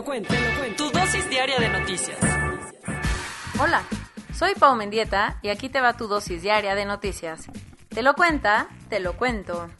[0.00, 0.84] Lo cuento, te lo cuento.
[0.84, 2.18] Tu dosis diaria de noticias.
[3.60, 3.82] Hola,
[4.34, 7.48] soy Pau Mendieta y aquí te va tu dosis diaria de noticias.
[7.90, 9.70] Te lo cuenta, te lo cuento.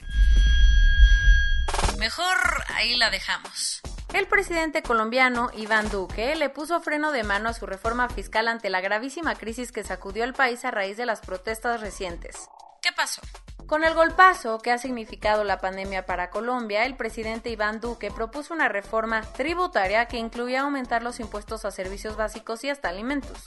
[1.99, 2.37] Mejor
[2.75, 3.81] ahí la dejamos.
[4.13, 8.69] El presidente colombiano Iván Duque le puso freno de mano a su reforma fiscal ante
[8.69, 12.37] la gravísima crisis que sacudió al país a raíz de las protestas recientes.
[12.83, 13.23] ¿Qué pasó?
[13.71, 18.53] Con el golpazo que ha significado la pandemia para Colombia, el presidente Iván Duque propuso
[18.53, 23.45] una reforma tributaria que incluía aumentar los impuestos a servicios básicos y hasta alimentos.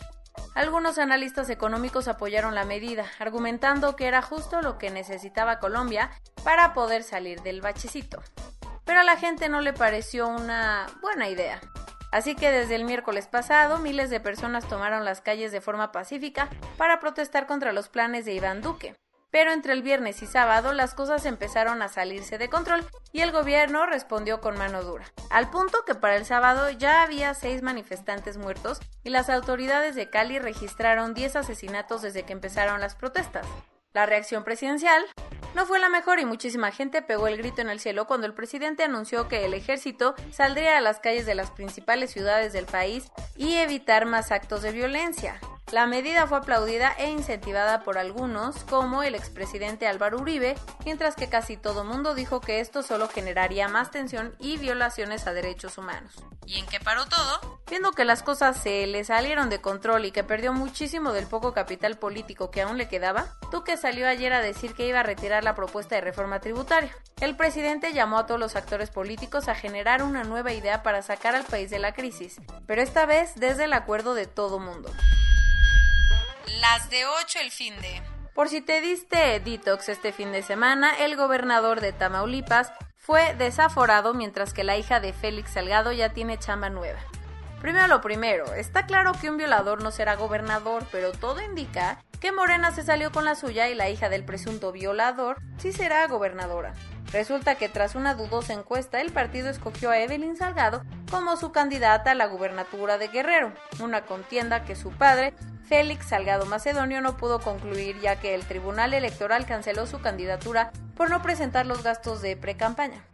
[0.56, 6.09] Algunos analistas económicos apoyaron la medida, argumentando que era justo lo que necesitaba Colombia
[6.45, 8.23] para poder salir del bachecito.
[8.86, 11.59] Pero a la gente no le pareció una buena idea.
[12.14, 16.47] Así que desde el miércoles pasado, miles de personas tomaron las calles de forma pacífica
[16.78, 18.95] para protestar contra los planes de Iván Duque.
[19.34, 23.31] Pero entre el viernes y sábado las cosas empezaron a salirse de control y el
[23.31, 28.38] gobierno respondió con mano dura, al punto que para el sábado ya había seis manifestantes
[28.38, 33.48] muertos y las autoridades de Cali registraron 10 asesinatos desde que empezaron las protestas.
[33.92, 35.03] La reacción presidencial
[35.56, 38.36] no fue la mejor y muchísima gente pegó el grito en el cielo cuando el
[38.36, 43.12] presidente anunció que el ejército saldría a las calles de las principales ciudades del país
[43.36, 45.40] y evitar más actos de violencia.
[45.73, 50.53] La medida fue aplaudida e incentivada por algunos, como el expresidente Álvaro Uribe,
[50.85, 55.33] mientras que casi todo mundo dijo que esto solo generaría más tensión y violaciones a
[55.33, 56.13] derechos humanos.
[56.45, 57.59] ¿Y en qué paró todo?
[57.67, 61.53] Viendo que las cosas se le salieron de control y que perdió muchísimo del poco
[61.53, 65.44] capital político que aún le quedaba, Duque salió ayer a decir que iba a retirar
[65.44, 66.95] la propuesta de reforma tributaria.
[67.19, 71.33] El presidente llamó a todos los actores políticos a generar una nueva idea para sacar
[71.33, 74.91] al país de la crisis, pero esta vez desde el acuerdo de todo mundo.
[76.59, 78.02] Las de 8 el fin de.
[78.36, 84.14] Por si te diste detox este fin de semana, el gobernador de Tamaulipas fue desaforado
[84.14, 87.00] mientras que la hija de Félix Salgado ya tiene chamba nueva.
[87.59, 92.31] Primero lo primero, está claro que un violador no será gobernador, pero todo indica que
[92.31, 96.74] Morena se salió con la suya y la hija del presunto violador sí será gobernadora.
[97.13, 102.12] Resulta que tras una dudosa encuesta, el partido escogió a Evelyn Salgado como su candidata
[102.12, 105.35] a la gubernatura de Guerrero, una contienda que su padre
[105.69, 111.12] Félix Salgado Macedonio no pudo concluir ya que el Tribunal Electoral canceló su candidatura por
[111.12, 113.06] no presentar los gastos de pre-campaña.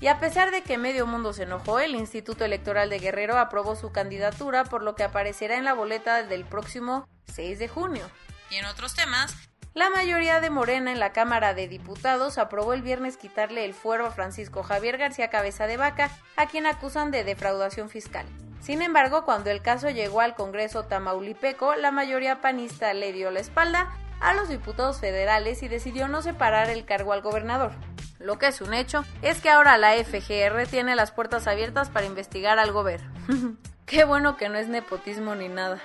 [0.00, 3.74] Y a pesar de que medio mundo se enojó, el Instituto Electoral de Guerrero aprobó
[3.74, 8.08] su candidatura, por lo que aparecerá en la boleta del próximo 6 de junio.
[8.48, 12.82] Y en otros temas, la mayoría de Morena en la Cámara de Diputados aprobó el
[12.82, 17.22] viernes quitarle el fuero a Francisco Javier García Cabeza de Vaca, a quien acusan de
[17.22, 18.26] defraudación fiscal.
[18.60, 23.40] Sin embargo, cuando el caso llegó al Congreso tamaulipeco, la mayoría panista le dio la
[23.40, 27.70] espalda a los diputados federales y decidió no separar el cargo al gobernador.
[28.18, 32.06] Lo que es un hecho es que ahora la FGR tiene las puertas abiertas para
[32.06, 33.10] investigar al gobierno.
[33.86, 35.80] Qué bueno que no es nepotismo ni nada.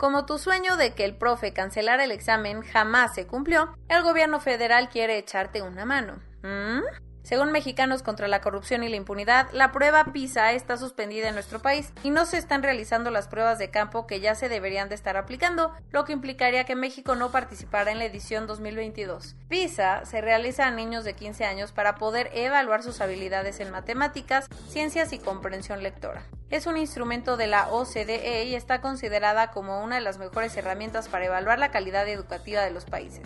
[0.00, 4.40] Como tu sueño de que el profe cancelara el examen jamás se cumplió, el gobierno
[4.40, 6.22] federal quiere echarte una mano.
[6.42, 6.80] ¿Mm?
[7.30, 11.60] Según Mexicanos contra la Corrupción y la Impunidad, la prueba PISA está suspendida en nuestro
[11.60, 14.96] país y no se están realizando las pruebas de campo que ya se deberían de
[14.96, 19.36] estar aplicando, lo que implicaría que México no participara en la edición 2022.
[19.48, 24.48] PISA se realiza a niños de 15 años para poder evaluar sus habilidades en matemáticas,
[24.66, 26.24] ciencias y comprensión lectora.
[26.50, 31.06] Es un instrumento de la OCDE y está considerada como una de las mejores herramientas
[31.08, 33.22] para evaluar la calidad educativa de los países.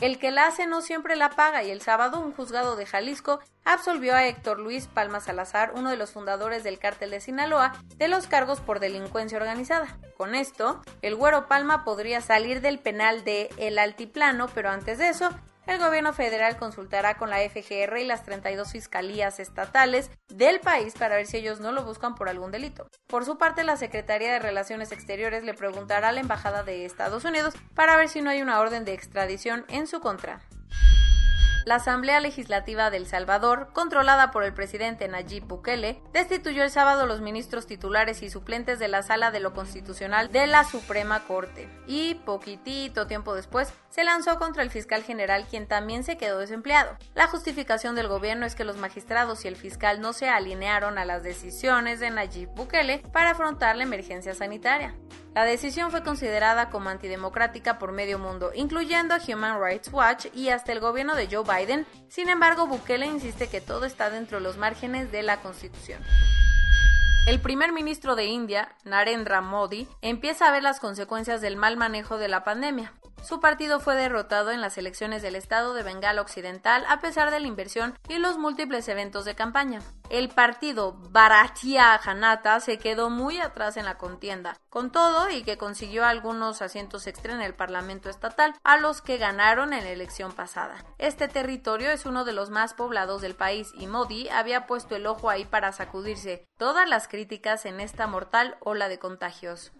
[0.00, 3.40] El que la hace no siempre la paga y el sábado un juzgado de Jalisco
[3.64, 8.06] absolvió a Héctor Luis Palma Salazar, uno de los fundadores del cártel de Sinaloa, de
[8.06, 9.98] los cargos por delincuencia organizada.
[10.16, 15.08] Con esto, el güero Palma podría salir del penal de El Altiplano, pero antes de
[15.08, 15.30] eso,
[15.68, 21.16] el gobierno federal consultará con la FGR y las 32 fiscalías estatales del país para
[21.16, 22.88] ver si ellos no lo buscan por algún delito.
[23.06, 27.24] Por su parte, la Secretaría de Relaciones Exteriores le preguntará a la Embajada de Estados
[27.24, 30.40] Unidos para ver si no hay una orden de extradición en su contra.
[31.68, 37.06] La Asamblea Legislativa de El Salvador, controlada por el presidente Nayib Bukele, destituyó el sábado
[37.06, 41.68] los ministros titulares y suplentes de la Sala de lo Constitucional de la Suprema Corte.
[41.86, 46.96] Y poquitito tiempo después se lanzó contra el fiscal general, quien también se quedó desempleado.
[47.14, 51.04] La justificación del gobierno es que los magistrados y el fiscal no se alinearon a
[51.04, 54.94] las decisiones de Nayib Bukele para afrontar la emergencia sanitaria.
[55.38, 60.48] La decisión fue considerada como antidemocrática por medio mundo, incluyendo a Human Rights Watch y
[60.48, 61.86] hasta el gobierno de Joe Biden.
[62.08, 66.02] Sin embargo, Bukele insiste que todo está dentro de los márgenes de la Constitución.
[67.28, 72.18] El primer ministro de India, Narendra Modi, empieza a ver las consecuencias del mal manejo
[72.18, 72.94] de la pandemia.
[73.22, 77.40] Su partido fue derrotado en las elecciones del estado de Bengala Occidental a pesar de
[77.40, 79.80] la inversión y los múltiples eventos de campaña.
[80.08, 85.58] El partido Bharatiya Janata se quedó muy atrás en la contienda, con todo y que
[85.58, 90.32] consiguió algunos asientos extra en el Parlamento estatal, a los que ganaron en la elección
[90.32, 90.82] pasada.
[90.96, 95.06] Este territorio es uno de los más poblados del país y Modi había puesto el
[95.06, 99.72] ojo ahí para sacudirse todas las críticas en esta mortal ola de contagios.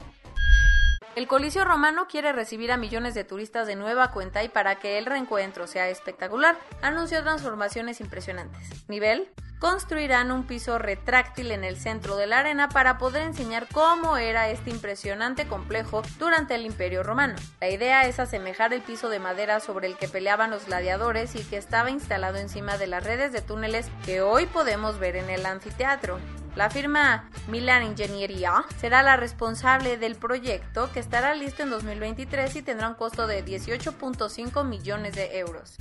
[1.19, 4.99] El Coliseo Romano quiere recibir a millones de turistas de nueva cuenta y para que
[4.99, 8.89] el reencuentro sea espectacular, anunció transformaciones impresionantes.
[8.89, 9.29] Nivel
[9.59, 14.49] construirán un piso retráctil en el centro de la arena para poder enseñar cómo era
[14.49, 17.35] este impresionante complejo durante el Imperio Romano.
[17.61, 21.43] La idea es asemejar el piso de madera sobre el que peleaban los gladiadores y
[21.43, 25.47] que estaba instalado encima de las redes de túneles que hoy podemos ver en el
[25.47, 26.21] anfiteatro.
[26.59, 32.63] La firma Milan Ingeniería será la responsable del proyecto que estará listo en 2023 y
[32.63, 35.77] tendrá un costo de 18.5 millones de euros.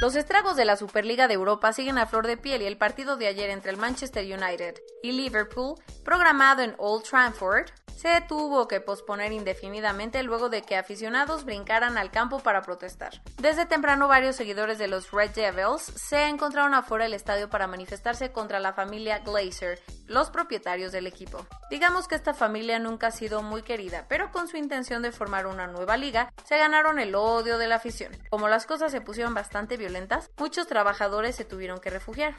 [0.00, 3.16] Los estragos de la Superliga de Europa siguen a flor de piel y el partido
[3.16, 7.66] de ayer entre el Manchester United y Liverpool, programado en Old Trafford,
[8.02, 13.22] se tuvo que posponer indefinidamente luego de que aficionados brincaran al campo para protestar.
[13.38, 18.32] Desde temprano varios seguidores de los Red Devils se encontraron afuera del estadio para manifestarse
[18.32, 19.78] contra la familia Glazer,
[20.08, 21.46] los propietarios del equipo.
[21.70, 25.46] Digamos que esta familia nunca ha sido muy querida, pero con su intención de formar
[25.46, 28.12] una nueva liga, se ganaron el odio de la afición.
[28.30, 32.34] Como las cosas se pusieron bastante violentas, muchos trabajadores se tuvieron que refugiar.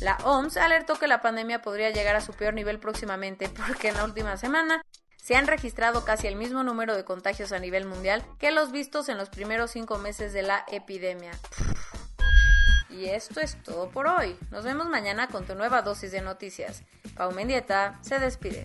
[0.00, 3.96] La OMS alertó que la pandemia podría llegar a su peor nivel próximamente porque en
[3.96, 4.82] la última semana
[5.16, 9.08] se han registrado casi el mismo número de contagios a nivel mundial que los vistos
[9.08, 11.32] en los primeros cinco meses de la epidemia.
[12.88, 14.36] Y esto es todo por hoy.
[14.50, 16.82] Nos vemos mañana con tu nueva dosis de noticias.
[17.14, 18.64] Pau Mendieta se despide.